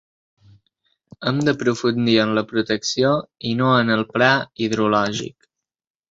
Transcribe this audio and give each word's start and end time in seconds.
Hem 1.31 1.41
d’aprofundir 1.49 2.15
en 2.23 2.31
la 2.37 2.43
protecció, 2.51 3.11
i 3.49 3.51
no 3.59 3.67
en 3.81 3.91
el 3.97 4.01
pla 4.15 4.31
hidrològic 4.69 5.49